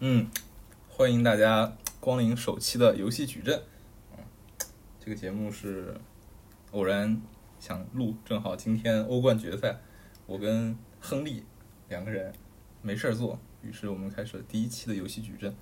[0.00, 0.28] 嗯，
[0.88, 3.62] 欢迎大家光临首期的游戏矩阵。
[4.12, 4.24] 嗯，
[4.98, 5.94] 这个节目是
[6.72, 7.22] 偶然
[7.60, 9.78] 想录，正好今天欧冠决赛，
[10.26, 11.44] 我跟亨利
[11.88, 12.32] 两个人
[12.82, 15.54] 没事儿做，于是我们开始了第一期的游戏矩阵。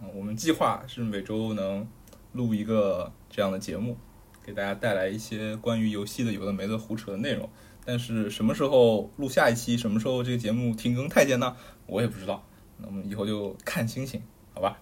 [0.00, 1.86] 嗯，我们计划是每周能
[2.32, 3.98] 录一个这样的节目，
[4.42, 7.50] 给大家带来一些关于游戏的有的没的胡扯的内容。
[7.84, 11.54] 但是什么时候录下一期，什么时候这个节目停更太监呢？
[11.86, 12.42] 我也不知道。
[12.78, 14.22] 那我们以后就看星星，
[14.52, 14.80] 好吧？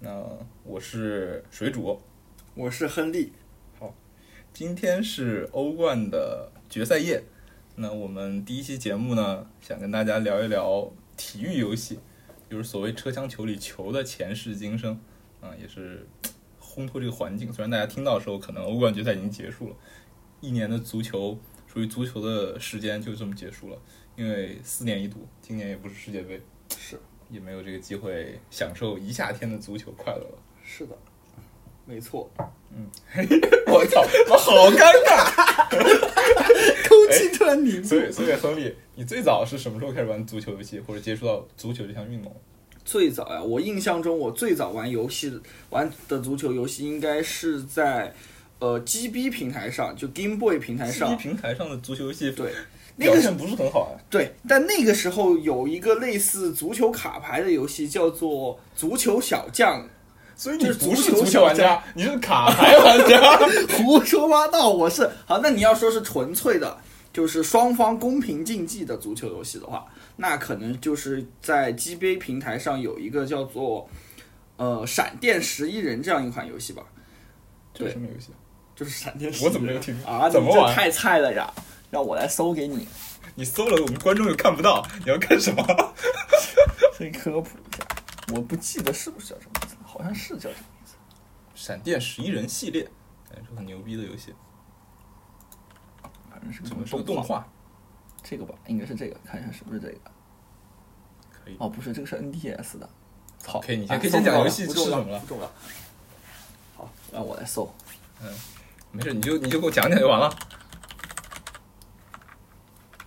[0.00, 0.22] 那
[0.64, 2.00] 我是水煮，
[2.54, 3.32] 我是亨利。
[3.78, 3.94] 好
[4.52, 7.22] 今天是欧冠的决赛夜，
[7.76, 11.98] 那我们第一期节目呢，想跟大家聊一聊体育游戏，
[12.48, 14.98] 就是所谓车厢球里球的前世今生
[15.40, 16.06] 啊，也是
[16.60, 17.52] 烘托这个环境。
[17.52, 19.76] 虽然大家听到的时候，可能欧冠决赛已经结束了，
[20.40, 23.78] 一年的足球属于足球的时间就这么结束了，
[24.16, 26.40] 因为四年一度，今年也不是世界杯，
[26.76, 26.98] 是
[27.32, 30.38] 也没有这个机会享受一夏天的足球快乐了。
[30.64, 30.94] 是的，
[31.86, 32.30] 没错。
[32.74, 32.86] 嗯
[33.66, 35.72] 我操，我好尴尬。
[36.88, 37.88] 空气突然凝固。
[37.88, 42.34] 所以，所以亨利，你最早是什么时候开始玩足球游戏，或者接触到足球这项运动？
[42.84, 48.12] 最早呀，我印象中我最早玩游戏玩的足球游戏应该是在
[48.58, 51.18] 呃 GB 平台上，就 Game Boy 平台上，GB。
[51.22, 52.52] 平台上的足球游戏对，
[52.96, 53.98] 那个是表现不是很好啊。
[54.10, 59.86] 对，但那个时候有一个类似足球卡牌的游戏，叫做《足球小将
[60.34, 63.18] 所以你就是不是足足球小玩家，你是卡牌玩家。》。
[63.76, 65.38] 胡说八道，我是好。
[65.38, 66.76] 那你要说是纯粹的，
[67.12, 73.88] 就是双方公平竞技的足球游戏的话，那可能就是在 GBA 平台上有一个叫做
[74.56, 76.82] 呃《闪电十一人》这样一款游戏吧，
[77.72, 78.28] 这是什么游戏？
[78.74, 79.48] 就是闪电十一人。
[79.48, 80.28] 我怎么没有听啊？
[80.28, 81.52] 怎么玩你这太菜了呀！
[81.92, 82.88] 让我来搜给你，
[83.34, 85.62] 你搜了，我们观众又看不到，你要干什么？
[86.96, 87.86] 先科普一下。
[88.32, 90.94] 我不记得是不是叫这个名字，好像是叫这个名字。
[91.54, 92.84] 闪电十一人系列，
[93.30, 94.34] 感觉是很牛逼的游戏。
[96.30, 97.46] 反正是个什么动动画？
[98.22, 99.98] 这个吧，应该是这个，看一下是不是这个。
[101.30, 101.56] 可以。
[101.58, 102.88] 哦，不是，这个是 NDS 的。
[103.44, 105.52] 好，可以你先啊可以先讲游戏不重要是什么了不重要。
[106.74, 107.70] 好，让我来搜。
[108.22, 108.32] 嗯
[108.92, 110.34] 没事，你就你就给我讲讲就完了。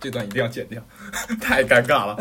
[0.06, 0.80] 这段一定要剪掉，
[1.42, 2.14] 太尴尬了。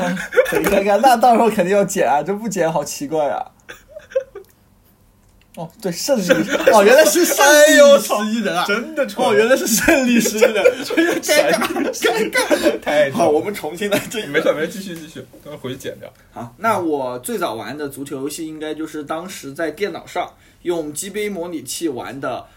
[0.47, 3.45] 很尴尬，那到时候肯定要剪啊，这不剪好奇怪啊。
[5.55, 6.23] 哦，对，胜利
[6.73, 8.65] 哦，原来是胜哎呦利十一人啊！
[8.67, 10.63] 真的蠢哦，原来是胜利十一人，
[11.21, 12.79] 尴尬尴尬。
[12.81, 16.11] 太好，我们重新来这一没事没事，继续继续，等会儿回去剪掉。
[16.33, 22.47] 好，那我最早玩的足球游戏应该就是当时在电脑上用 GB 模拟器玩的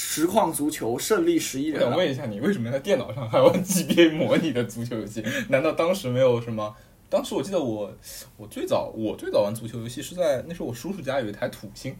[0.00, 1.90] 实况足球胜利十一我人我。
[1.90, 5.20] 想问一下，你为什么在电脑上还玩 GBA 模拟的足球游戏？
[5.48, 6.72] 难道当时没有什么？
[7.10, 7.92] 当时我记得我
[8.36, 11.96] 我最早我最早玩足球游戏是在那时候我叔叔家有一台土星，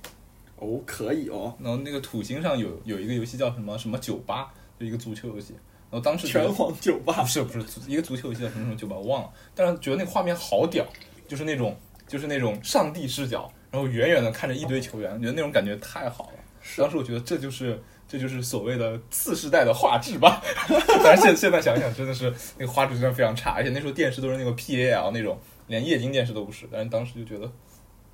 [0.58, 5.54] 哦，可以哦，然后那个土星上有有一个游戏叫什么什么酒吧，就一个足球游戏。
[5.90, 10.86] 然后当时拳皇酒吧不是不是一个足球游戏叫什么什么酒吧，我忘了，但是觉得那个画面好屌，
[11.26, 11.76] 就是那种
[12.06, 16.37] 就是那种上帝视角，然后远远的看着一堆球员，觉得那种感觉太好了。
[16.76, 20.42] 当时我觉得这就是这就是所谓的次世代的画质吧，
[21.02, 27.50] 但是现现在想想真的是那个画质真的非常差，而且那时候电视都是那个 PAL 那种，连液晶电视都不是，但是当时就觉得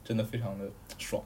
[0.05, 0.65] 真的非常的
[0.99, 1.23] 爽。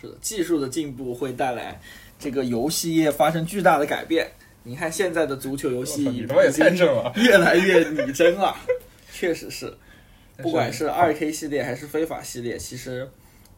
[0.00, 1.80] 是的，技术的进步会带来
[2.18, 4.30] 这个游戏业发生巨大的改变。
[4.64, 7.12] 你看现在的足球游戏你他妈也太正了！
[7.16, 8.56] 越来越拟真了，
[9.12, 9.76] 确实是。
[10.38, 13.10] 不管是二 K 系列还是非法系列，其实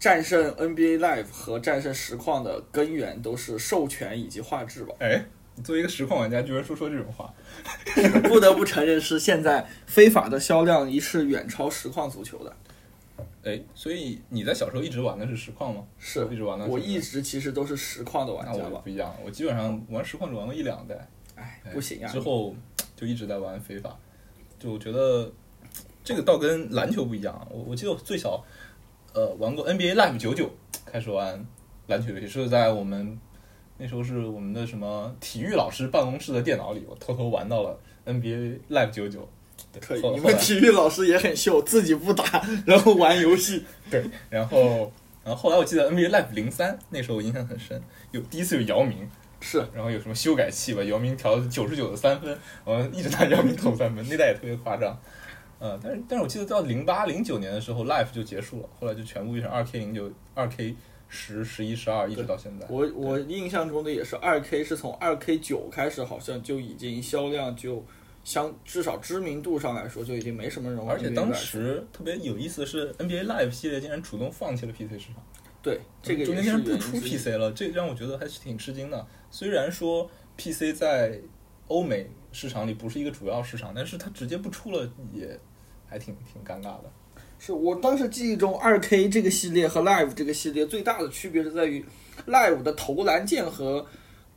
[0.05, 4.95] 战胜 NBA Live 和战胜实况的根源都是授权以及画质吧。
[4.99, 7.33] 哎，你作为一个实况玩家，居然说说这种话，
[8.29, 12.55] 不得不承认是现在非法的销量一是远超实况足球的。
[13.45, 15.83] 哎，所以你在小时候一直玩的是实况吗？
[15.99, 16.67] 是一直玩的。
[16.67, 18.83] 我一直其实都是实况的玩家吧。
[18.85, 20.95] 不一样，我基本上玩实况只玩过一两代，
[21.35, 22.13] 哎哎，不行啊！
[22.13, 22.55] 之后
[22.95, 23.97] 就一直在玩非法，
[24.59, 25.33] 就我觉得
[26.05, 27.49] 这个倒跟篮球不一样。
[27.51, 28.45] 我我记得我最小
[29.15, 30.51] 呃玩过 NBA Live 九九，
[30.85, 31.45] 开始玩
[31.87, 33.19] 篮球游戏是在我们
[33.79, 39.27] 那时候是我们的什么体育老师办公室的电脑里，我偷偷玩到了 NBA Live 九九。
[39.73, 43.65] 对可以，你们体育老师也很秀，自己不打，然后玩游戏。
[43.91, 44.93] 对，然后
[45.25, 49.09] 然后后来我记得 NBA Live 零三那时候我印象很深，有第一次有姚明，
[49.41, 54.97] 是然后有什么修改器吧，姚明调九十九的三分，我们一直拿姚明投三分，那代也特别夸张。
[55.59, 60.75] 呃，但是但是我记得到零八零九年的时候，Life 就结束了，后来就全部变成二 K 零九、二 K
[61.09, 62.67] 十、十一、十二，一直到现在。
[62.69, 67.85] 我我印象中的也是二 K 是从二 K 九开始，好像就已经销量就
[68.25, 75.23] 相至少知名度上来说，就已经没什么人玩而且当时特别有意思的是，NBA Live 系列竟然主动放弃了 PC 市场，
[75.63, 79.07] 对这个中间竟然不出 PC 了，这让我觉得还是挺吃惊的。
[79.31, 81.21] 虽然说 PC 在
[81.69, 85.39] 欧美市场里不是一个主要市场，但是它直接不出了，也
[85.87, 86.85] 还挺挺尴尬的。
[87.39, 91.85] 是我当时记忆中，二 K 这个系列和 Live 这个系列最大的区别是在于
[92.27, 93.85] ，Live 的投篮键和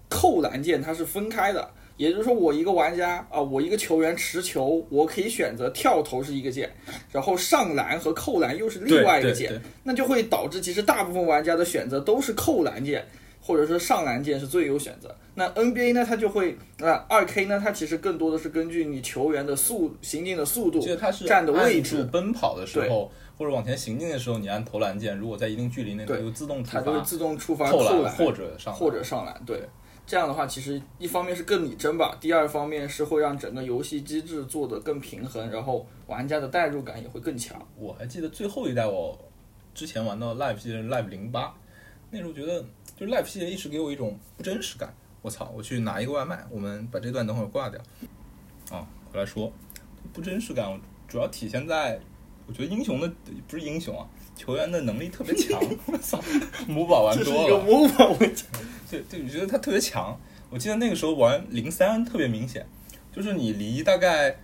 [0.09, 1.69] 扣篮键它是分开的。
[1.97, 6.71] 也就是说，我一个玩家啊、我一个球员持球，我可以选择跳投是一个键，
[7.11, 13.03] 然后上篮和扣篮又是另外一个键，那就会导致其实大部分玩家的选择都是扣篮键，
[13.47, 15.15] 或者说上篮键是最优选择。
[15.35, 20.81] 那 NBA 呢，它就会啊，二 K 呢，它其实更多的是根据你球员的速行进的速度
[21.25, 29.61] 站的位置奔跑的时候或者往前行进的时候，你按投篮键，如果在一定距离内，它就自动触它就会发自动触发扣篮篮或者上篮或者上篮，对。
[30.05, 37.61] 这样的话，其实一方面是更拟真吧，第二方面是会让整个游戏机制做得更平衡，然后玩家的代入感也会更强。
[37.77, 39.19] 我还记得最后一代我
[39.75, 41.53] 之前玩到 Live 系列 Live 零八，
[42.09, 42.63] 那时候觉得
[42.97, 44.91] 就 Live 系列一直给我一种不真实感。
[45.21, 47.79] 我操，我去拿一个外卖，我们把这段等会儿挂掉。
[48.71, 49.53] 啊，回来说
[50.11, 51.99] 不真实感，主要体现在
[52.47, 53.11] 我觉得英雄的
[53.47, 55.61] 不是英雄啊，球员的能力特别强。
[55.85, 56.19] 我操，
[56.67, 58.45] 母宝玩多了，模仿问题。
[58.89, 60.19] 对对，我觉得他特别强。
[60.49, 62.65] 我记得那个时候玩零三特别明显，
[63.13, 64.39] 就是你离大概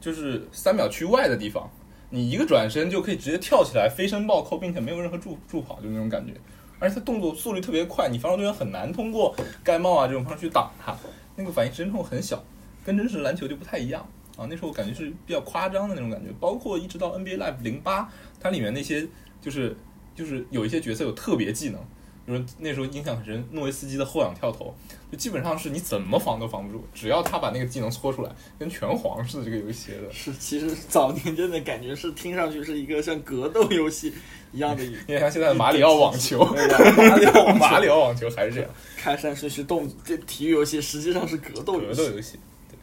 [0.00, 1.68] 就是三秒区外的地方，
[2.10, 6.32] 你一个转身就可以直接跳起来飞身暴扣，并且没有任何助助跑，就那种感觉。
[6.78, 9.34] 而且他动作速率特别快，你防守队员很难通过
[9.64, 10.96] 盖帽啊这种方式去挡他，
[11.36, 12.42] 那个反应时间很小，
[12.84, 14.46] 跟真实篮球就不太一样啊。
[14.48, 18.08] 那时候我感觉是比较夸张的那种感觉，包括一直到 NBA Live 零八，
[18.40, 19.06] 它里面那些
[19.40, 19.76] 就是
[20.14, 21.80] 就是有一些角色有特别技能。
[22.28, 24.74] 比如那时候印象很深，诺维斯基的后仰跳投，
[25.10, 34.12] 就基本上是你怎么防都防不住，只要他把那个技能搓出来，跟拳皇似的这个游戏的，是，其实早年真的感觉是听上去是一个像格斗游戏
[34.52, 42.02] 一样的一，有点像现在的马里奥网球，马里奥网球马里奥网球还是这样，看上去是动这体育游戏，实际上是格斗游戏。
[42.02, 42.38] 格斗游戏，
[42.68, 42.76] 对，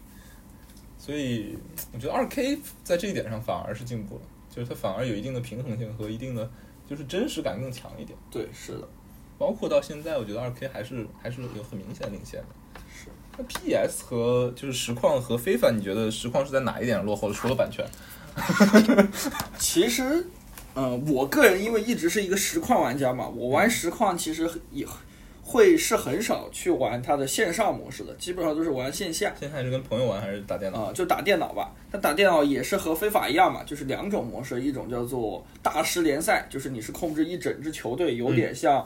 [0.97, 1.55] 所以
[1.93, 6.49] 我觉得二 K 在这一点上反而是进步了，就是它反而有一定的平衡性和一定的
[6.89, 8.17] 就是真实感更强一点。
[8.31, 8.87] 对，是的，
[9.37, 12.47] 包括到现在，我觉得二 K 还是还是有很明显的领先的。
[12.89, 13.09] 是。
[13.37, 17.33] 那 PS 和就是实况和非凡，你觉得实况是在哪一点落后的？
[17.35, 17.85] 除了版权
[19.57, 20.25] 其实，
[20.75, 24.85] 嗯、我个人因为一直是一个实况玩家嘛，我玩实况其实也
[25.41, 29.33] 会是很少去玩它的线上模式的，基本上都是玩线下。
[29.39, 30.85] 线下是跟朋友玩还是打电脑？
[30.85, 31.71] 啊、就打电脑吧。
[31.91, 38.85] 但打电脑也是和非法一样嘛，就是两种模式，一种叫做大师联赛，就是你是控制一整支球队，有点像，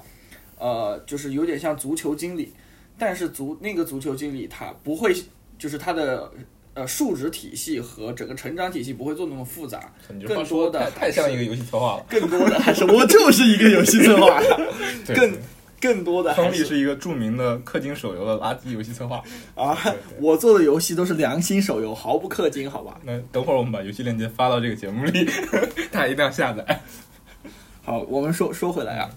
[0.59, 2.53] 呃，就是有点像足球经理，
[2.97, 5.15] 但是足那个足球经理他不会，
[5.57, 6.31] 就是他的
[6.73, 9.91] 呃数值体系和整个成长体系不会做那么复杂，
[10.27, 12.06] 更多的太太像一个游戏策划了。
[12.09, 14.39] 更多的 还是我就是一个游戏策划，
[15.15, 15.33] 更
[15.81, 19.23] 更多的亨利是一个著名的氪金手游的垃圾游戏策划。
[19.55, 23.00] 啊对对，我做的游戏都是良心手游，毫不氪金，好吧？
[23.03, 25.25] 那等会儿我们把游戏链接发到这个节目里，
[25.89, 26.81] 大家一定要下载。
[27.81, 29.09] 好，我们说说回来啊，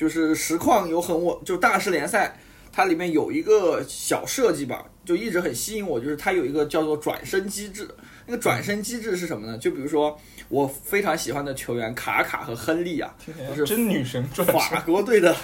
[0.00, 2.34] 就是实况有很我就大师联赛，
[2.72, 7.86] 它里面有一个小设计吧，就一直很吸引我，就是它有一个叫做转身机制。
[8.24, 9.58] 那个转身机制是什么呢？
[9.58, 10.18] 就比如说
[10.48, 13.14] 我非常喜欢的球员卡卡和亨利啊，
[13.54, 15.36] 就是真女神转法，国队的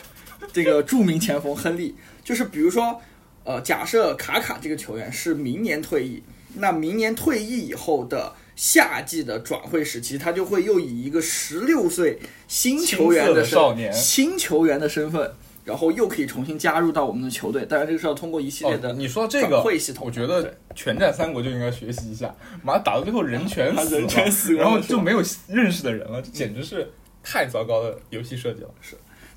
[0.55, 2.99] 这个著名前锋亨利，就是比如说，
[3.45, 6.23] 呃，假设卡卡这个球员是明年退役，
[6.55, 15.33] 那明年退役以后的夏季的转会时期，他就会又以一个十六岁新球员的身少年新球员的身份，
[15.65, 17.65] 然后又可以重新加入到我们的球队。
[17.67, 26.91] 当然，这个是要通过一系列的哦，你说这个会系，统我觉得全战三国就应该学习一下，马上打到最后人全 死了，人全死了然后就没有认识的人了，这简直是
[27.23, 28.71] 太糟糕的游戏设计了。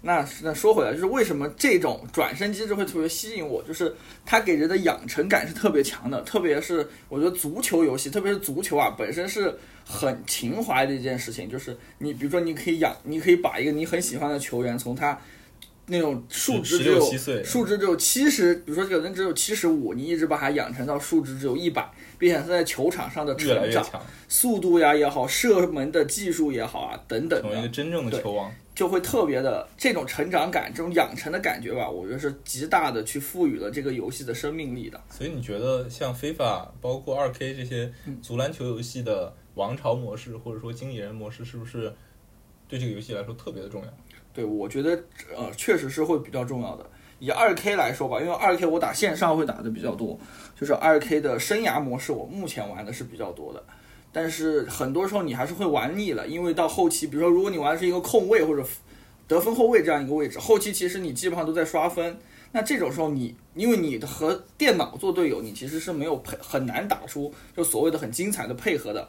[0.01, 3.93] 那那说回来，就是为什么这种转身机制会特别吸引我，就是
[4.25, 9.53] 它给人的养成感是特别强的，特别是我觉得足球游戏，特别是足球啊，本身是
[9.85, 11.49] 很情怀的一件事情。
[11.49, 15.19] 就是你比如说，你可以养，你可以把一个你很喜欢的球员，从他
[15.87, 17.01] 那种数值只有
[17.43, 21.85] 数值只有七十，比如说这个人只有七十五，你一直把他养成到数值只有一百，
[22.17, 23.85] 并且他在球场上的成长、
[24.29, 28.49] 速度呀也好，射门的技术也好啊等等成为一个，真正的球王。
[28.79, 35.03] 就会特别的这种成长感、这种养成的感觉吧，我觉得是极大的去赋予了这个游戏的生命力的。
[35.09, 41.93] 所以你觉得像非法，包括二 K 这些嗯足篮球游戏的王朝模式，或者说经理人模式，是不是
[42.69, 43.87] 对这个游戏来说特别的重要？
[44.33, 44.91] 对，我觉得
[45.35, 50.17] 呃确实是会比较重要的，以二 K 来说吧，因为二 K 我打线上会打的比较多，
[50.57, 53.61] 就是二 K 的生涯模式我目前玩的是比较多的。
[54.11, 58.65] 但是很多时候你还是会玩腻了，因为到后期，比如说如果你玩的是一个控卫或者
[59.27, 62.17] 得分后卫这样一个位置，后期其实你基本上都在刷分。
[62.51, 69.07] 那这种时候你，因为你和电脑做队友，你其实是没有配很难打出就所谓的很精彩的配合的。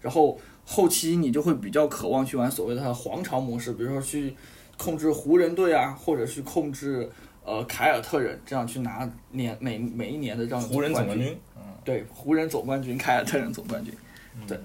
[0.00, 4.34] 然后后期你就会比较渴望去玩所谓的皇朝模式，比如说去
[4.76, 7.08] 控制湖人队啊，或者去控制
[7.44, 11.38] 呃凯尔特人，这样去拿年每每一年的这样湖人总冠军。
[11.56, 13.94] 嗯，对，湖人总冠军，凯尔特人总冠军。
[14.46, 14.58] 对，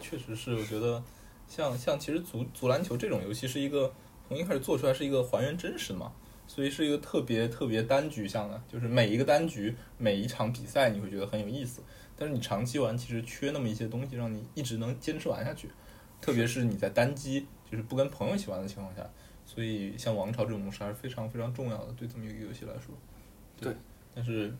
[0.00, 1.02] 确实是，我觉得
[1.46, 3.92] 像像其实足足篮球这种游戏是一个
[4.26, 6.12] 从一开始做出来是一个还原真实的嘛，
[6.46, 11.82] 所以是一个特别特别单局向的，就是每一个单局每一场比赛你会觉得很有意思，
[12.16, 15.70] 但是你长期玩其实缺那么一些东西，让你一直能坚持玩下去，
[16.20, 19.08] 特别是你在单机就是不跟朋友一起玩的情况下，
[19.44, 22.94] 所以像王朝这种模式还是非常非常重要的，对这么一个游戏来说。
[23.60, 23.72] 对，
[24.14, 24.52] 但是。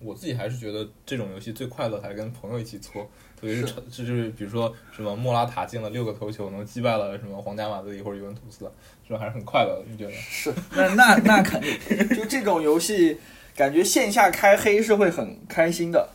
[0.00, 3.02] 我自己还是觉得这种游戏最快乐还是跟朋友一起搓，
[3.40, 8.70] 特别是这就是比如说什么莫拉塔进了六个头球，能击败了什么皇家马德里或者尤文图斯，
[9.02, 10.12] 这种还是很快乐的，你觉得？
[10.12, 13.18] 是，那那那肯定，就这种游戏，
[13.56, 16.08] 感觉线下开黑是会很开心的。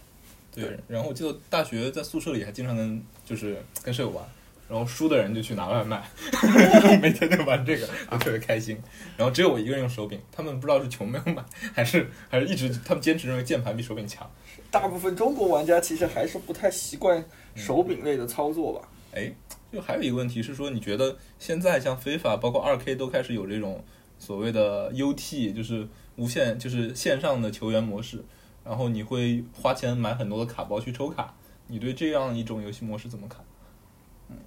[0.54, 4.24] 对，然后我记得大学在宿舍里还经常跟就是跟舍友玩。
[4.70, 6.08] 然后输的人就去拿外卖，
[7.02, 8.78] 每天就玩这个，都特别开心。
[9.18, 14.30] 然后只有我一个人用手柄，他们不知道是穷没有买，还是还是一直他们坚持认为键盘比手柄强。
[14.70, 18.88] 大部分中国玩家其实还是不太习惯手柄类的操作吧？
[19.12, 19.34] 哎，
[19.74, 23.84] 就还有一个问题是说，你觉得现在像非法包括二 K 都开始有这种
[24.20, 28.24] 所谓的 UT，就是无线就是线上的球员模式，
[28.64, 31.34] 然后你会花钱买很多的卡包去抽卡，
[31.66, 33.44] 你对这样一种游戏模式怎么看？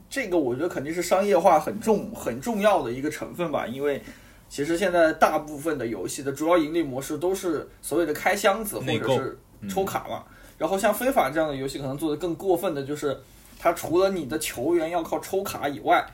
[0.09, 4.03] 这个我觉得肯定是商业化很重很重要的一个成分吧，因为
[4.49, 10.25] 其实现在大部分的游戏的主要盈利模式都是所谓的开箱子或者是抽卡嘛。
[10.59, 13.19] 然后像非法这样的游戏，可能做的更过分的就是，
[13.59, 16.05] 它除了你的球员要靠抽卡以外。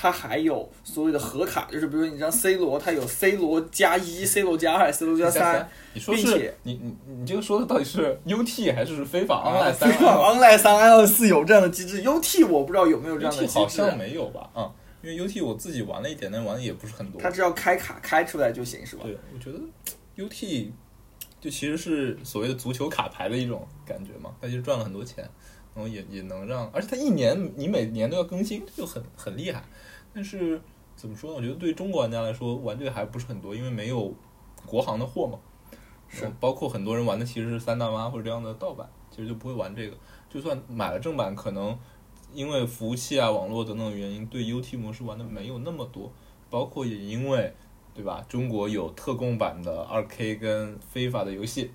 [0.00, 9.90] 它还有所谓的盒卡，就是比如说你像 C 罗，它有 C 罗加一、C 罗加二、C 罗加三，并且你你你这个说的到底是 UT 还是非法 Online 三？
[9.90, 13.58] 非法 Online 三、Online 四有这样的机制，UT 我不知道有没有这样的机制。
[13.58, 14.48] 好像没有吧？
[14.54, 17.20] 嗯，因为 UT 我自己玩了一点，但玩的也不是很多。
[17.20, 19.02] 它只要开卡开出来就行，是吧？
[19.02, 19.58] 对，我觉得
[20.16, 20.70] UT
[21.40, 25.28] 就其实是所谓的足球卡牌的一种感觉嘛，它就赚了很多钱。
[25.74, 29.62] 然后也也能让，而且它一年你每年都要更新，就很很厉害。
[30.18, 30.60] 但是
[30.96, 31.36] 怎么说呢？
[31.36, 34.12] 我觉得对中国玩家来说，玩这个还不是很多，因为没有
[34.66, 35.38] 国行的货嘛。
[36.08, 39.96] 是，包括很多人玩的其实是三大妈或者这样的盗版，其实就不会玩这个。
[40.28, 41.78] 就算买了正版，可能
[42.34, 46.10] 因为服务器啊、网络等等原因，对 UT 模式玩的没有那么多。
[46.50, 47.54] 包括也因为，
[47.94, 48.26] 对吧？
[48.28, 51.70] 中国有特供版的二 K 跟非法的游戏，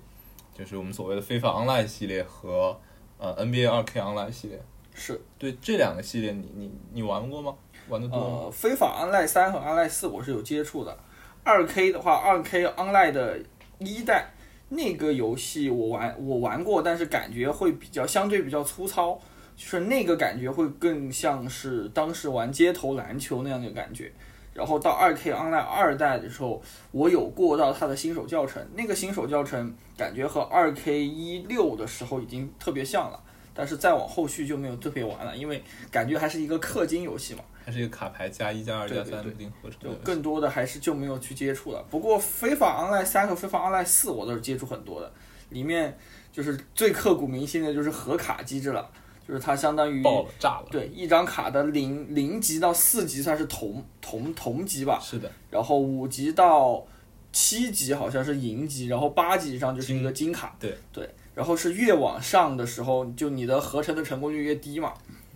[0.52, 2.78] 就是我们所谓的非法 Online 系列和。
[3.16, 7.54] 呃，NBA 二 K Online 系列是对这两个系列，你你你玩过吗？
[7.88, 8.08] 玩的？
[8.08, 10.96] 呃，非法 Online 三和 Online 四我是有接触的。
[11.42, 13.38] 二 K 的话，二 K Online 的
[13.78, 14.30] 一代
[14.68, 19.20] 那个游戏我玩我玩过，但是感觉会比较相对比较粗糙，
[19.56, 24.10] 就是那个感觉会更像是当时玩街头篮球那样的感觉。
[24.54, 26.62] 然后到二 K Online 二代的时候，
[26.92, 33.20] 我有过到它的新手教程，那个新手教程感觉和二 K 一六的时候已经特别像了，
[33.52, 35.60] 但是再往后续就没有特别玩了，因为
[35.90, 41.84] 感觉还是一个氪金游戏嘛，还是一个卡牌加一加二加三定合成，就更多的还是就没有去接触了。
[41.90, 45.12] 不过非法 Online 三和非法 Online 四我都是接触很多的，
[45.50, 45.96] 里面
[46.32, 48.90] 就是最刻骨铭心的就是合卡机制了。
[49.26, 56.86] 就是它相当于爆了炸了，对，一张卡的零零级到四级算是同同同级吧，是的，然后五级到
[57.32, 64.92] 七级好像是银级，然后八级以上就是一个金卡，对对，然后是越往上的时候，就你的合成的成功率越低嘛，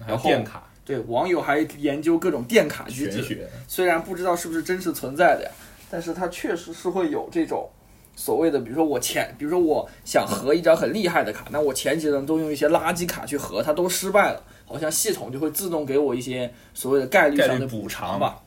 [0.06, 5.50] 然后电卡，对，网友还研究各种电卡机制，虽然不知道是不是真实存在的呀，
[5.90, 7.68] 但是它确实是会有这种。
[8.16, 18.42] 所谓的，比如说我前，比如说我想合一张很厉害的卡，那我前几轮都用一些垃圾卡去合，它都失败了，好像系统就会自动给我一些所谓的概率上的补偿吧。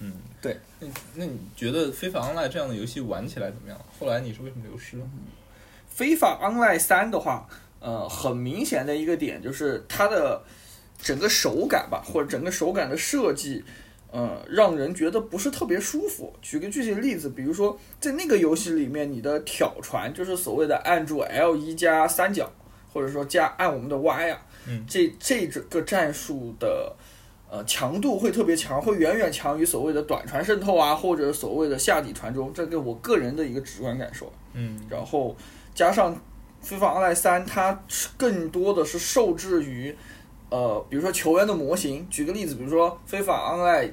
[0.00, 0.58] 嗯，对。
[0.78, 3.80] 那那你觉得非法 online 这样的游戏玩起来怎么样？
[3.98, 5.04] 后来你是为什么流失了？
[5.88, 7.48] 非法 online 三的话，
[7.80, 10.42] 呃，很明显的一个点就是它的
[10.98, 13.64] 整个手感吧，或者整个手感的设计。
[14.10, 16.34] 呃，让人觉得不是特别舒服。
[16.40, 22.50] 举个具体的例子，比如说在那个游戏里面，你的挑船就是所谓的按住 L 一加三角，
[22.90, 24.40] 或者说加按我们的 Y 啊，
[24.86, 26.96] 这这个战术的
[27.50, 34.32] 呃强度会特别强，会远远强于所谓的短船渗透啊，或者所谓的下底传中，这个我个人的一个直观感受。
[34.54, 35.36] 嗯，然后
[35.74, 36.18] 加上
[36.62, 37.78] 非法 Online 三，它
[38.16, 39.94] 更多的是受制于
[40.50, 42.06] 呃，比如说球员的模型。
[42.08, 43.90] 举个例子，比如说非法 Online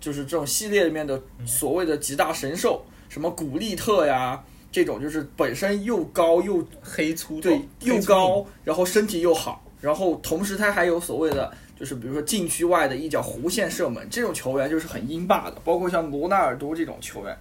[0.00, 11.52] 就是这种系列里面的所谓的几大神兽，什么古利特呀，这种就是本身又高又黑粗对又高，然后身体又好，然后同时他还有所谓的。
[11.78, 17.36] 就是比如说禁区外的一脚弧线射门，这种球员就是很英霸的，包括像罗纳尔多这种球员，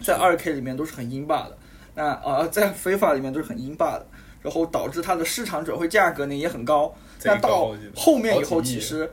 [0.00, 1.58] 在二 K 里面都是很英霸的。
[1.94, 4.06] 那呃，在非法里面都是很英霸的，
[4.40, 6.90] 然后导致它的市场转会价格呢也很高。
[7.24, 9.10] 那到后面以后，其实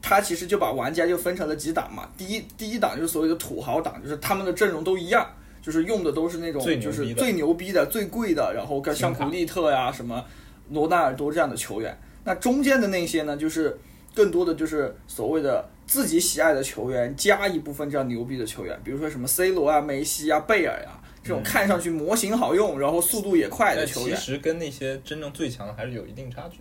[0.00, 2.08] 他其实就把玩家就分成了几档嘛。
[2.16, 5.28] 第一第一档就是所谓的土豪档，就是他们的阵容都一样，
[5.60, 10.24] 就是用的都是那种就是最牛逼的、最贵的，然后跟像古利特呀、什么
[10.70, 11.96] 罗纳尔多这样的球员。
[12.24, 13.78] 那中间的那些呢，就是
[14.14, 24.16] 更多的就是所谓的自己喜爱的球员，加一部分这样牛逼的球员，比如说什么 C 罗啊、梅西啊、贝尔呀、这种嗯看上去模型好用，然后速度也快的球员。
[24.16, 26.58] 其实跟那些真正最强的还是有一定差距。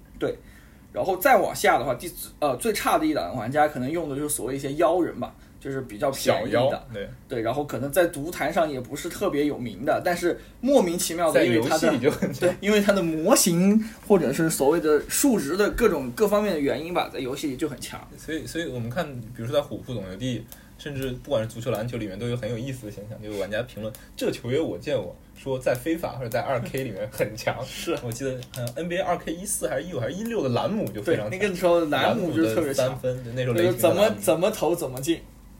[0.94, 18.00] 然后再往下的话，第呃最差的一档玩家可能用的就是所谓一些妖人吧，就是比较小妖便宜的，对，对，然后可能在毒坛上也不是特别有名的，但是莫名其妙的，在因为他的游戏里就 很对，因为它的模型或者是所谓的数值的各种各方面的原因吧，在游戏里就很强。
[18.18, 20.44] 所以，所以我们看，比如说在虎扑、总游帝，
[20.78, 27.64] 甚至不管是足球、篮球里面，都有很有意思的现象，就是玩家评论这个球员我见过，说在非法或者在二 K 里面很强。
[27.66, 35.20] 是我记得好像 NBA 二 K 一四还是一五还是一六的兰姆就非常，强，那个时候兰姆就是特别的三强，分，那时候雷霆的就是怎么怎么投怎么进。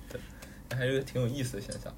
[0.10, 0.20] 对
[0.78, 1.94] 还是挺有意思的现象。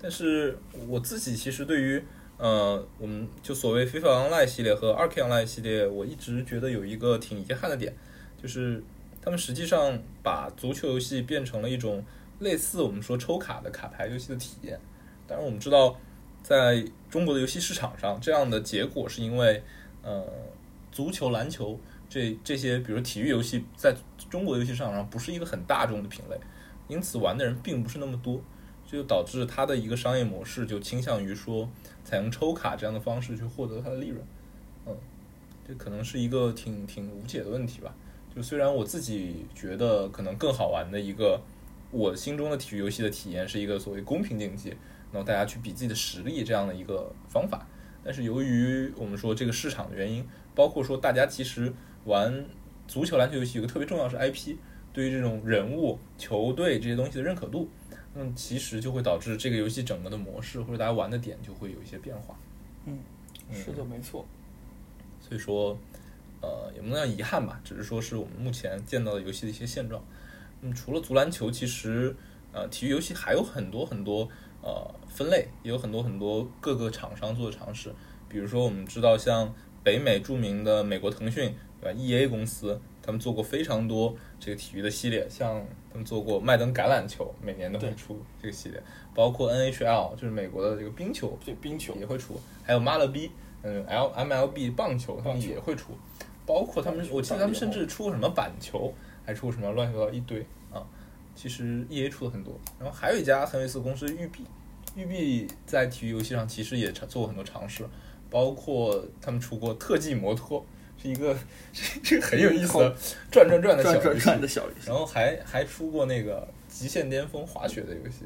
[0.00, 2.02] 但是我自己其实对于
[2.36, 7.94] 呃，我们就所谓 FIFA Online 系列和二 K Online 系列，我一直觉得有一个挺遗憾的点，
[8.42, 8.82] 就是
[9.22, 12.04] 他们实际上把足球游戏变成了一种
[12.40, 14.78] 类似我们说抽卡的卡牌游戏的体验。
[15.26, 15.96] 当然，我们知道
[16.42, 19.62] 在中国的游戏市场上，这样的结果是因为
[20.02, 20.26] 呃，
[20.92, 23.94] 足球、篮球这这些，比如体育游戏，在
[24.28, 26.36] 中国游戏市场上不是一个很大众的品类。
[26.86, 28.38] 因此玩的人并不是那么多，
[28.86, 31.66] 就导致它的一个商业模式就倾向于说
[32.04, 34.22] 采用抽卡这样的方式去获得它的利润，
[34.84, 34.94] 嗯，
[35.66, 37.94] 这可能是一个挺挺无解的问题吧。
[38.36, 41.40] 就虽然我自己觉得可能更好玩的一个
[41.94, 44.70] 我心中的体育游戏的体验是一个所谓公平竞技，
[45.12, 47.64] 然后大家去比自己的实力这样的一个方法，
[48.02, 50.26] 但是由于我们说这个市场的原因，
[50.56, 51.72] 包括说大家其实
[52.04, 52.44] 玩
[52.88, 54.56] 足球、篮球游戏有个特别重要是 IP。
[54.92, 57.68] 对于这种人物、球队这些东西的认可度，
[58.14, 62.38] 那么其实就会导致这个游戏整个的模式或者大家玩的点就会有一些变化。
[62.86, 62.98] 嗯，
[63.52, 64.24] 是的，没错。
[65.20, 65.76] 所以说，
[66.40, 70.00] 呃，也不能叫遗憾吧，只是说是我们目前见到的游戏的一些现状。
[70.64, 72.16] 嗯，除了足篮球，其实
[72.52, 74.26] 呃，体育游戏还有很多很多
[74.62, 77.94] 呃分类，也有很多很多各个厂商做的尝试。
[78.28, 82.80] 比如说，我们知道像北美著名的美国腾讯对吧，E A 公司。
[83.06, 88.82] 他们做过非常多这个体育的系列，像他们做过麦登橄榄球，每年都会出这个系列，
[89.14, 93.30] 包括 NHL 就是美国的这个冰球，对冰球也会出，还有马勒比，
[93.62, 95.92] 嗯，L MLB 棒球他们也会出，
[96.46, 98.90] 包括他们，我记得他们甚至出过什么板球，
[99.24, 100.86] 还出过什么乱七八糟一堆啊。
[101.34, 104.44] 其实 EA 出了很多，然后还有一家很有意思的公司育碧，
[104.94, 107.84] 育碧在体育游戏上其实也做过很多尝试，
[108.30, 110.64] 包括他们出过特技摩托。
[110.96, 111.36] 是一个
[112.02, 112.96] 这个很有意思的
[113.30, 118.24] 转转转的小游戏，转转的小游戏，然后还还出过那个极限巅峰滑雪的游戏，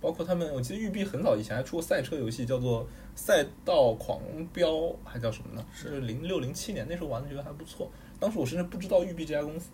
[0.00, 2.84] 包括他们，我记得育碧很早以前还出过赛车游戏，叫做
[3.16, 4.20] 《赛道狂
[4.52, 4.70] 飙》，
[5.04, 5.66] 还叫什么呢？
[5.74, 7.90] 是零六零七年，那时候玩的觉得还不错。
[8.20, 9.70] 当时我甚至不知道育碧这家公司，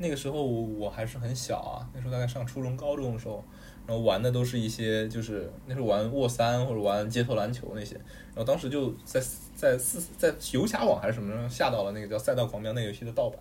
[0.00, 3.44] 那个时候我还是很小啊，那时候大概上初中、高中的时候，
[3.86, 9.22] 然后玩的都是一些就是那时候玩沃三或者玩街头篮球那些，然后当时就在。
[9.60, 13.38] 在四在游侠网还是什么下到了那个叫《赛道狂飙》那游戏的盗版，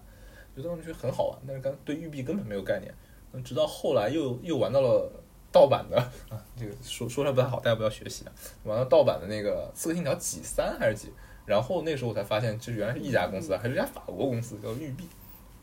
[0.54, 2.94] 就当时觉得很好玩，但是刚对育碧根本没有概念。
[3.42, 5.10] 直到后来又又玩到了
[5.50, 5.96] 盗版的
[6.28, 8.32] 啊，这个说说出来不太好，大家不要学习啊。
[8.66, 11.10] 玩到盗版的那个《刺客信条》几三还是几，
[11.46, 15.06] 然后那时候我才发现这原来是一家公司，还是一家法国公司叫育碧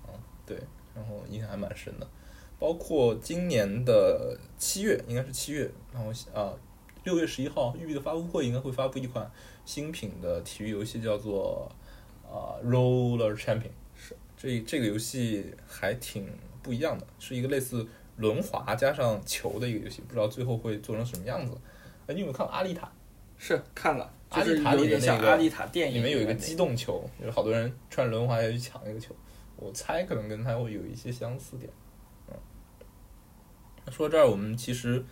[0.06, 0.56] 啊，对，
[0.96, 2.08] 然后印象还蛮深的。
[2.58, 6.54] 包括今年的七月，应该是七月，然后啊
[7.04, 9.30] 六月十一号，育碧的发布会应该会发布一款。
[9.66, 11.68] 新品的体育游戏叫做
[12.22, 16.28] 啊、呃、Roller Champion，是这这个游戏还挺
[16.62, 17.84] 不一样的，是一个类似
[18.16, 21.52] 轮滑加上球的一个游戏，不知道最后会做成什么样子。
[22.06, 22.86] 哎，你有没有看过《阿丽塔》？
[23.36, 29.12] 是看了，阿丽塔里的那个阿丽塔电影里面有一个机动球，有好多人穿轮滑要去抢那个球，
[29.56, 31.70] 我猜可能跟它会有一些相似点。
[32.28, 32.34] 嗯，
[33.90, 35.04] 说到这儿，我们其实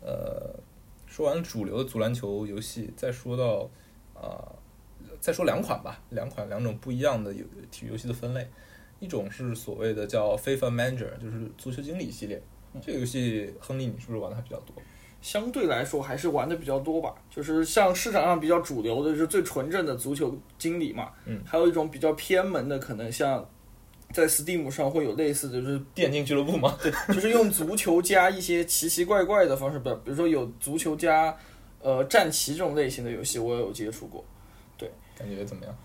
[0.00, 0.58] 呃
[1.06, 3.68] 说完主流的足篮球游戏，再说到
[4.14, 4.52] 啊、
[5.20, 8.48] 再说两款吧，两款两种不一样的游体育游戏的分类。
[8.98, 12.42] 一种是所谓的叫 FIFA Manager，就是足球经理系列。
[12.80, 14.74] 这个游戏，亨利你是不是玩的还比较多？
[15.20, 23.46] 相对来说还是玩的比较多吧，就是像市场上比较主流的就是最纯正的足球经理嘛，嗯，还有一种比较偏门的，可能像
[24.12, 26.78] 在 Steam 上会有类似的，就是电竞俱乐部吗？
[27.08, 31.36] 就是用足球加一些奇奇怪怪的方式，比比如说有足球加
[31.82, 34.24] 呃战棋这种类型的游戏，我也有接触过，
[34.78, 35.76] 对感觉怎么样？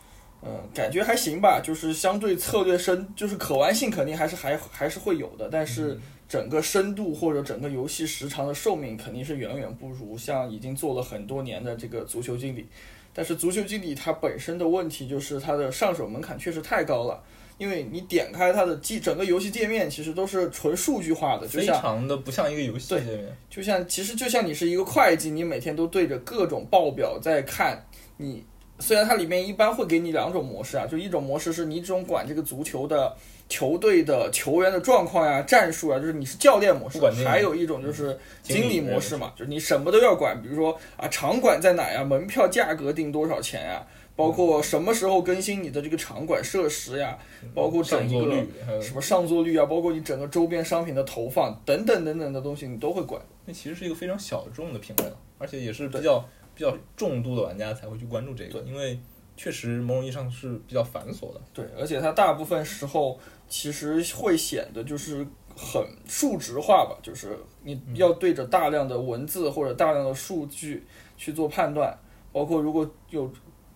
[0.43, 12.67] 嗯，感觉还行吧，就是相对策略深，就是可玩性肯定还是还还是会有的，但是整个深度或者整个游戏时长的寿命肯定是远远不如像已经做了很多年的这个足球经理。
[13.13, 17.21] 但是足球经理它本身的问题就是它的上手门槛确实太高了，
[17.58, 23.38] 因为你点开它的机整个游戏界面其实都是纯数据化的，就非像常的不像一个游戏对界面。
[23.50, 27.84] 就像其实就像你是一个会计，你每天都对着各种报表在看。
[28.17, 28.43] 你
[28.80, 33.15] 虽然它里面一般会给你两种模式啊，就一种模式是你只种管这个足球的
[33.51, 43.85] 球队的球员的状况呀、战术啊，就是你是教练模式还有一种就是经理模式嘛，就是你什么都要管，比如说啊场馆在哪呀，门票价格定多少钱呀。
[44.13, 47.17] 包括什么时候更新你的这个场馆设施呀，
[47.55, 48.47] 包括整一个上座率，
[48.81, 53.19] 什么上座率啊，包括你整个周边商品的投放等等等等的东西，你都会管。
[53.45, 58.99] 那其实是一个非常小众的品类了，而且也是比较比较重度的玩家才会去关注这个，因为
[59.37, 61.41] 确实某种意义上是比较繁琐的。
[61.51, 63.17] 对，而且它大部分时候
[63.51, 70.85] 其实会显得就是很数值化吧，就是你要对着大量的文字或者大量的数据
[71.17, 71.95] 去做判断，
[72.31, 73.27] 包括如果有，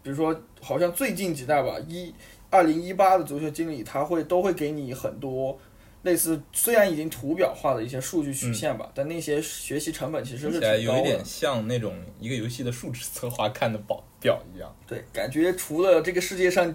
[0.02, 2.16] 比如说好像最近几代吧，一
[2.50, 5.60] 二零一八的足球经理，他会都会给你很多。
[6.04, 11.20] 类似虽然已经图表化的一些数据曲线吧，但那些学习成本其实是挺高的有一点。
[11.26, 14.74] 像那种一个游戏的数值策划看的表表一样。
[14.88, 16.74] 对，感觉除了这个世界上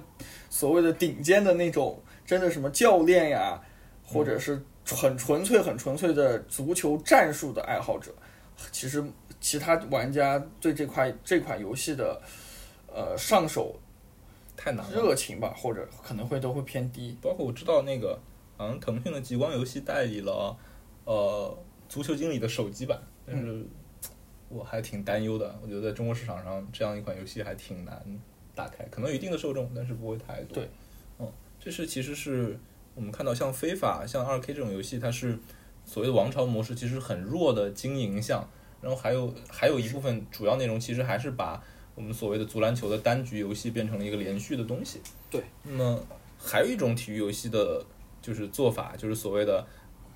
[0.50, 3.60] 所谓的顶尖的那种，真的什么教练呀，
[4.06, 8.14] 或者是很纯粹、很纯粹的足球战术的爱好者，
[8.70, 9.04] 其实
[9.40, 12.22] 其他玩家对这块这款游戏的
[12.86, 13.74] 呃上手
[14.56, 17.18] 太难了，热情吧，或者可能会都会偏低。
[17.20, 18.16] 包括我知道那个，
[18.56, 20.56] 好像腾讯的极光游戏代理了，
[21.06, 23.66] 呃，足球经理的手机版，但是
[24.48, 25.58] 我还挺担忧的。
[25.60, 28.00] 我觉得在中国市场上，这样一款游戏还挺难
[28.54, 30.54] 打开，可能有一定的受众，但是不会太多。
[30.54, 30.70] 对，嗯，
[31.60, 32.58] 这是其实是
[32.94, 35.38] 我们看到像非法、像二 K 这种游戏，它是
[35.84, 38.48] 所谓的王朝模式，其实很弱的经营项，
[38.80, 41.62] 然后还有还有一部分主要内容，其实还是把
[41.94, 45.00] 我们所谓的足篮球的单局游戏变成了一个连续的东西。
[45.30, 46.02] 对，那么
[46.38, 47.84] 还有一种体育游戏的，
[48.22, 49.66] 就是做法，就是所谓的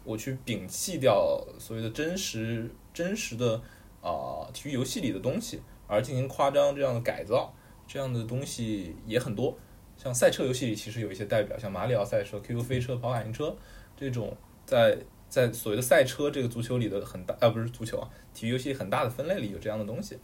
[0.03, 3.61] 我去摒弃掉所谓的真实真实的
[4.01, 7.53] 啊、体育游戏里的东西，而进行夸张这样的改造，
[7.87, 9.57] 这样的东西也很多。
[10.05, 13.57] 像赛车游戏里其实有一些代表，像马里奥赛车、QQ 飞车、跑卡丁车
[13.97, 14.37] 这种
[14.67, 14.99] 在
[15.31, 20.19] 在所谓的赛车这个足球里的很大啊不是足球啊，体育游戏很大的分类里有这样的东西，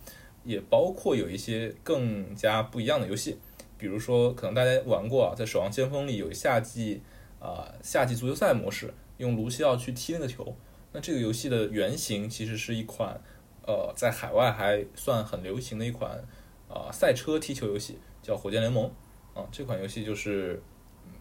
[0.44, 3.38] 也包括有一些更加不一样的游戏，
[3.78, 7.00] 比如说可能大家玩过啊，在《守望先锋》里有夏季
[7.38, 10.54] 啊、夏季足球赛模式，用卢西奥去踢那个球。
[10.92, 13.18] 那这个游戏的原型其实是一款
[13.66, 16.22] 呃在海外还算很流行的一款
[16.68, 18.86] 啊、赛车踢球游戏，叫《火箭联盟》
[19.34, 19.46] 啊。
[19.50, 20.62] 这款游戏就是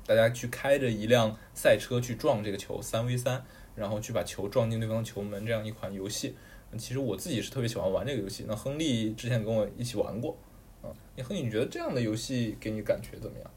[0.05, 3.43] 大家去开着一辆赛车去撞这个球，三 v 三，
[3.75, 6.35] 然后去把球撞进对方球门，这样一款游戏。
[6.77, 8.45] 其实我自己是特别喜欢玩这个游戏。
[8.47, 10.37] 那亨利之前跟我一起玩过，
[10.81, 10.93] 啊，
[11.23, 13.51] 亨利，你觉得这样的游戏给你感觉怎么样？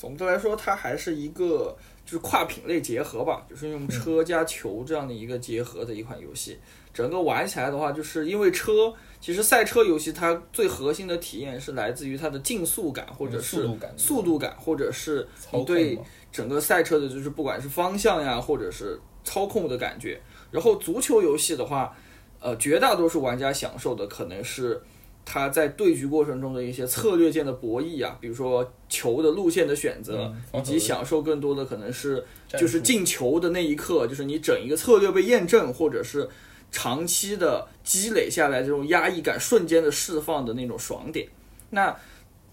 [0.00, 6.58] 总的来说，它还是一个就是跨品类结合吧，就是用车加球这样的一个结合的一款游戏。
[6.94, 15.98] 整个玩起来的话，就是因为车，其实赛车游戏它最核心的体验是来自于它的竞速感，或者是速度感或者是你对
[16.32, 20.18] 整个赛车的，就是不管是方向呀，或者是操控的感觉。
[20.50, 21.94] 然后足球游戏的话，
[22.40, 24.80] 呃，绝大多数玩家享受的可能是
[25.24, 36.28] 他在对局过程中的一些策略间的博弈啊，比如说球的路线的选择，嗯以及享受更多的可能是就是进球的那一刻，就是你整一个策略被验证，或者是
[36.72, 41.28] 长期的积累下来这种压抑感瞬间的释放的那种爽点。
[41.70, 41.96] 那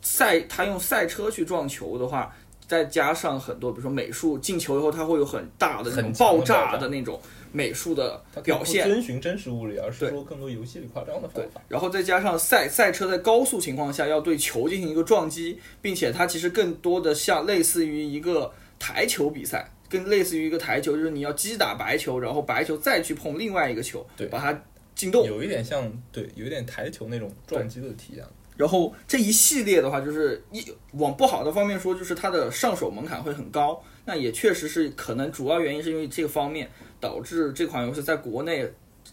[0.02, 2.32] 赛他用赛车去撞球的话，
[2.68, 7.20] 再加上很多，比如说美术进球以后，它会有很大的那种爆炸的那种
[7.52, 24.64] 美术的表现，遵循真实物理，而是说更多游戏里夸张的方对法。，然后再加上赛赛车在高速情况下要对球进行一个撞击，并且它其实更多的像类似于一个台球比赛，更类似于一个台球，就是你要击打白球，然后白球再去碰另外一个球，对把它
[24.96, 25.26] 进洞。
[25.26, 28.26] 有一点像对，有一点台球那种撞击的体验。
[28.56, 33.80] 然后这一系列的话，就是一往不好的方面说，就是它的上手门槛会很高。
[34.04, 36.68] 那也确实是可能主要原因是因为这个方面
[37.00, 38.72] 导致这款游戏在国内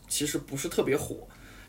[0.08, 1.26] 其实不是特别火。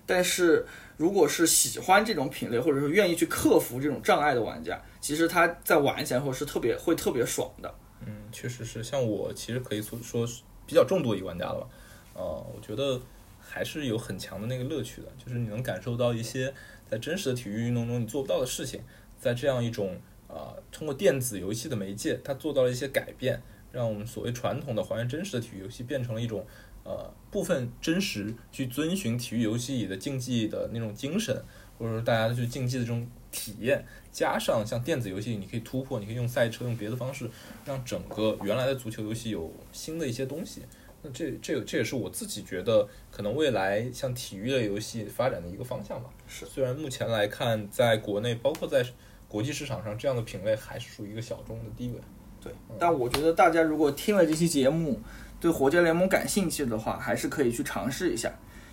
[0.07, 0.63] 但是
[0.97, 7.73] 如果是喜欢这种品类，或者说愿意去克服这种障碍的玩家，其实他在玩起来后是特别会特别爽的。
[8.05, 10.27] 嗯，确实是，像我其实可以说说
[10.67, 11.67] 比较重度一个玩家了吧。
[12.13, 13.01] 呃，我觉得
[13.39, 16.53] 还是有很强的那个乐趣的，就是你能感受到一些
[16.87, 18.81] 在真实的体育运动中你做不到的事情，
[19.19, 23.41] 在这样一种呃通过电子游戏的媒介，它做到了一些改变，
[23.75, 26.47] 让我们所谓传统的还原真实的体育游戏变成了一种
[26.85, 31.43] 呃部分真实去遵循体育游戏里的竞技的那种精神，
[31.77, 37.29] 或者说大家去竞技的这种体验，加上像电子游戏，你可以突破，你可以用赛车，用别的方式，
[37.65, 40.61] 让整个原来的足球游戏有新的一些东西。
[41.01, 46.09] 那这这这也是我自己觉得可能未来像体育类游戏发展的一个方向吧。
[46.25, 48.83] 是，虽然目前来看，在国内包括在
[49.27, 51.99] 国际市场上，这样的品类还是属于一个小众的地位。
[52.45, 55.01] 对，但我觉得大家如果听了这期节目，
[55.41, 58.31] 对火箭联盟感兴趣的话，还是可以去尝试一下，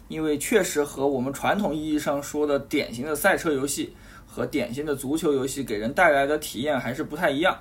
[0.09, 3.95] 因为确实和我们传统意义上说的典型的赛车游戏
[4.27, 7.59] 和典型的足球游戏给人带来的体验还是不太一样。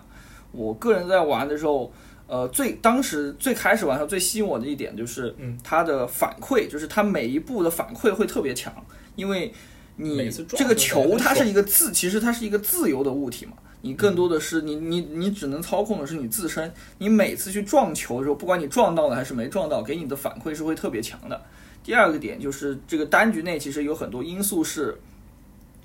[0.51, 1.93] 我个人在玩的时候，
[2.27, 8.73] 呃，最当时最开始玩的时候最吸引我的一点就是，嗯，它的反馈，就是它每一步的反馈会特别强，
[9.15, 9.53] 因为
[9.95, 13.53] 你每次这个球它是一个自，其实它是一个自由的物体嘛。
[13.81, 21.41] 你更多的是你你你只能操控的是你自身，你每次去撞球的时候，不管你撞到了还是没撞到，给你的反馈是会特别强的。
[21.83, 24.95] 第二个点就是这个单局内其实有很多因素是，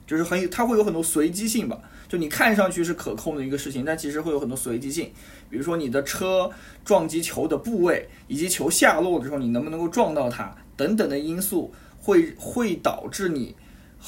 [0.06, 1.78] 就是很它会有很多随机性吧。
[2.06, 5.11] 就你看上去是可控的一个事情，但其实会有很多随机性。
[5.50, 6.50] 比如说你的车
[6.85, 13.56] 撞击球的部位，以及球下落的时候你能不能够撞到它等等的因素，会会导致你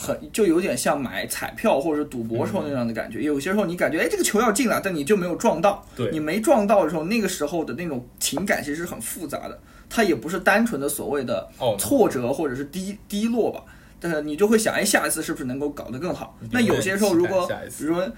[0.00, 3.20] 很就有点像买彩票或者赌博时候那样的感觉。
[3.20, 5.84] 有些时候你感觉哎这个球要进了，但你就没有撞到。
[5.96, 13.64] 对你没撞到的时候，那个时候的那种情感其实是很复杂的，它也不是单纯的所谓的哦，挫折或者是低低落吧，
[13.98, 18.08] 但是你就会想，哎，下一次是不是能够搞得更好那有些时候如果比如说。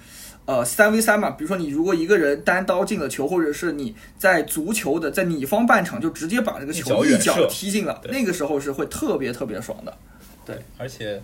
[0.46, 9.96] 呃，三 v 三嘛，比如说你如果一个人单刀进了球，或者是你在足球的在你方半场就直接把这个球一脚踢进了，那个时候是会特别特别爽的。
[10.44, 11.22] 对而且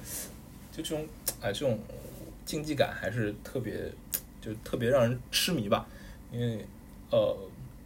[0.76, 1.06] 就这种
[1.40, 1.78] 哎这种
[2.44, 3.90] 竞技感还是特别
[4.42, 5.86] 就特别让人痴迷吧，
[6.30, 6.66] 因为
[7.10, 7.34] 呃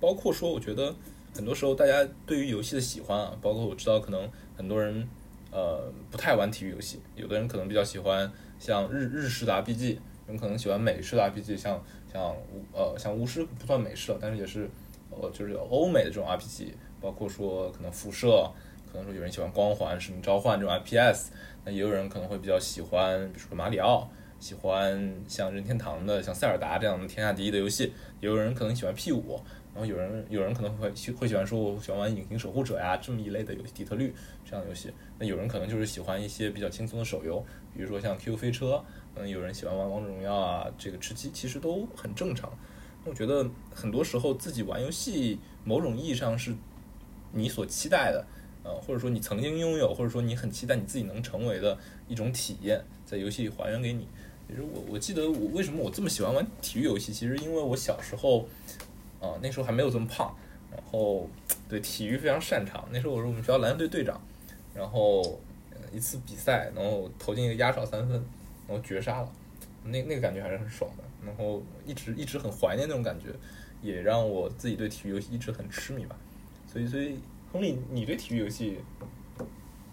[0.01, 0.93] 包括说我觉得
[1.33, 5.07] 很多时候大家对于游戏的喜欢啊，包括我知道可能很多人
[5.53, 9.95] 呃不太玩体育游戏，有的人可能比较喜欢像日日式的 RPG，
[10.27, 11.81] 有人可能喜欢美式的 RPG，像
[12.13, 14.69] 像巫呃像巫师不算美式了，但是也是
[15.11, 18.51] 呃就是欧美的这种 RPG，包括说可能辐射。
[18.93, 21.29] 可能说有人喜欢光环、使命召唤这种 FPS，
[21.65, 29.41] 那也有人可能会比较喜欢，比如说马里奥，喜欢像任天堂的、像塞尔达这样的天下第一的游戏，也有人可能喜欢 P 五，
[29.75, 34.93] 然后有人有人可能会会喜欢说我喜欢玩隐形守护者呀这么一类的游戏，底特律这样的游戏。
[35.19, 38.83] 那有人可能就是喜欢一些比较轻松的手游，比如说像 Q 飞车，
[39.15, 42.51] 嗯，有人喜欢玩王者荣耀啊，这个吃鸡其实都很正常。
[43.05, 46.55] 我觉得很多时候自己玩游戏，某种意义上是
[47.33, 48.25] 你所期待的。
[48.63, 54.07] 呃，或者说你曾经拥有，或者说你很期待你自己能成为的一种体验，在游戏里还原给你。
[54.47, 58.41] 其实我我记得我为什么我这么喜欢玩体育游戏，其实因为我小时候，
[59.21, 60.35] 啊、那时候还没有这么胖，
[60.71, 61.29] 然后
[61.69, 62.87] 对体育非常擅长。
[62.93, 64.21] 那时候我是我们学校篮球队队长，
[64.75, 65.39] 然后、
[65.93, 68.17] 一次比赛，然后投进一个压哨三分，
[68.67, 69.33] 然后绝杀了，
[69.85, 71.05] 那那个感觉还是很爽的。
[71.25, 73.29] 然后一直一直很怀念那种感觉，
[73.81, 76.17] 也让我自己对体育游戏一直很痴迷吧。
[76.67, 77.17] 所以所以。
[77.53, 78.79] 亨利，你对体育游戏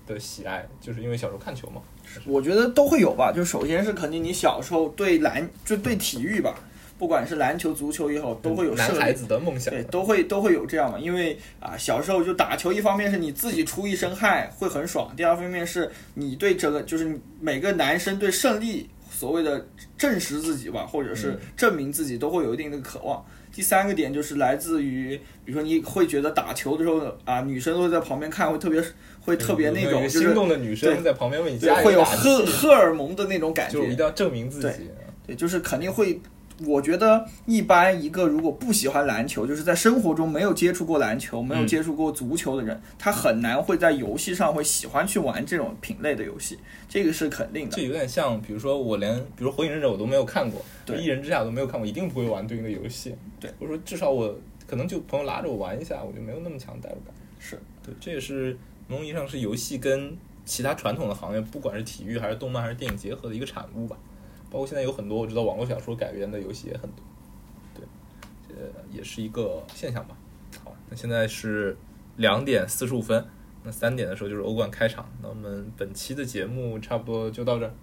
[0.06, 1.82] 的喜爱，就是因为小时候看球吗？
[2.26, 3.34] 我觉得都会有吧。
[3.36, 6.56] 就首先是肯定你小时候对篮就对体育吧，
[6.98, 8.74] 不管是篮球、足球也好，都会有。
[8.76, 9.84] 男孩子的梦想对，。
[9.86, 19.67] 都会都会有这样嘛，因为啊，小时候就打球，一方面是你自己出一身汗会很爽，第二方面是你对这个就是每个男生对胜利所谓的
[19.98, 23.26] 证实自己吧，或者是嗯证明自己，都会有一定的渴望。
[23.58, 28.80] 第三个点就是来自于，比如说你会觉得打球的时候啊，女生都会在旁边看，会特别
[29.20, 34.91] 会特别那种心动的女生对在旁边为你加油会有荷荷，荷尔蒙的那种感觉就一定，要证明自己。
[35.26, 36.22] 对，就是肯定会。
[36.65, 46.58] 我觉得一般一个如果不喜欢篮球，就是在生活中没有接触过篮球、没有嗯接触过足球的人，他很难会在游戏上会喜欢去玩这种品类的游戏，
[46.89, 47.84] 这个是肯定的这。
[47.84, 53.15] 有点像，比如说我连，比如《火影忍者》我都没有看过，对一人之下》我都没有看过，一定不会玩对应的游戏。
[53.39, 57.13] 对，或者说至少我可能就朋友拉着我玩一下，我就没有那么强代入感。
[57.39, 63.96] 是对，这也是某种意义上是游戏跟其他传统的行业，不管是体育还是动漫还是电影结合的一个产物吧。
[64.49, 67.03] 包括现在有很多我知道网络小说改编的游戏也很多，
[67.73, 67.86] 对，
[68.47, 70.15] 这也是一个现象吧。
[70.63, 71.77] 好，那现在是
[72.15, 73.25] 两点四十五分，
[73.63, 75.10] 那三点的时候就是欧冠开场。
[75.21, 77.73] 那我们本期的节目差不多就到这儿。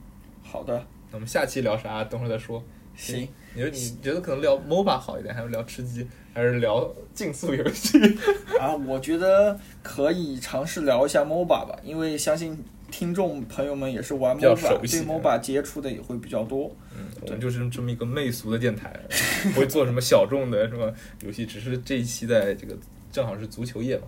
[0.42, 0.74] 好的，
[1.10, 2.02] 那我们下期聊啥？
[2.04, 2.62] 等会儿再说。
[2.96, 3.28] 行。
[3.54, 7.98] 你说你觉得可能聊 MOBA 好一点，还是聊吃鸡，还是聊竞速游戏？
[8.58, 12.58] 啊，我觉得可以尝试聊一下 MOBA 吧，因为相信
[12.96, 16.70] 听众朋友们也是玩 MOBA，对 MOBA 接触的也会比较多。
[16.96, 18.94] 嗯，我们就是这么一个媚俗的电台，
[19.52, 22.78] 不会做什么小众的什么游戏，只是这一期在这个
[23.10, 24.04] 正好是足球夜嘛，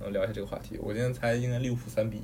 [0.00, 0.78] 然后聊一下这个话题。
[0.80, 2.22] 我今天猜应该利物浦三比一。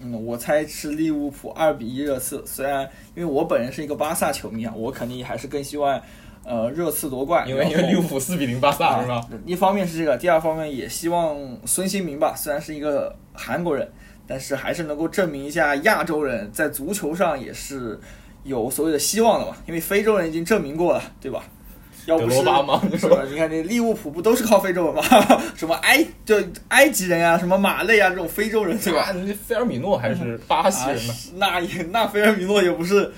[0.00, 2.42] 嗯，我猜是利物浦二比一热刺。
[2.46, 6.00] 虽然因为我本人是一个巴萨球迷啊，我肯定还是更希望
[6.46, 7.46] 呃热刺夺冠。
[7.46, 9.28] 因为因为利物浦四比零巴萨是吧？
[9.44, 11.36] 一方面是这个，第二方面也希望
[11.66, 13.86] 孙兴民吧，虽然是一个韩国人，
[14.32, 18.00] 但是还是能够证明一下亚洲人在足球上也是
[18.44, 19.54] 有所谓的希望的嘛。
[19.66, 21.44] 因为非洲人已经证明过了，对吧？
[22.06, 22.82] 要不是德罗巴吗？
[22.98, 23.22] 是吧？
[23.30, 25.02] 你看这利物浦不都是靠非洲人吗？
[25.54, 29.12] 什么埃就埃及人啊，什么马内啊，这种非洲人对吧？
[29.12, 31.12] 那，菲尔米诺还是巴西人呢？
[31.12, 33.12] 啊那也那菲尔米诺也不是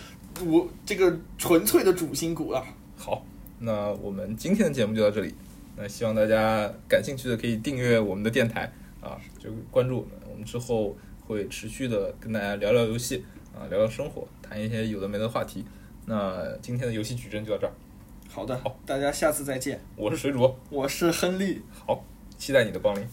[0.44, 2.60] 我这个纯粹的主心骨了。
[2.96, 3.24] 好，
[3.60, 5.32] 那我们今天的节目就到这里。
[5.76, 10.23] 那希望大家感兴趣的可以订阅我们的电台啊，就关注我们。
[10.34, 10.96] 我们之后
[11.28, 15.64] 会持续的跟大家聊聊游戏啊，聊聊生活，谈一些有的没的话题。
[16.06, 17.72] 那今天的游戏矩阵就到这儿，
[18.28, 19.80] 好的，好，大家下次再见。
[19.94, 21.62] 我是水煮，我是亨利。
[21.86, 22.04] 好，
[22.36, 23.06] 期待你的光临。